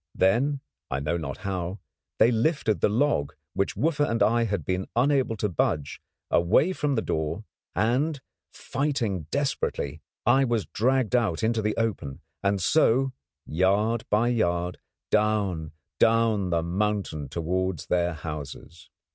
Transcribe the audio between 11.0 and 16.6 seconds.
out into the open, and so, yard by yard, down, down